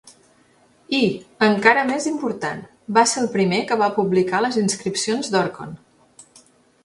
[0.99, 1.01] I,
[1.47, 2.63] encara més important,
[2.97, 5.77] va ser el primer que va publicar les inscripcions d'Orkhon.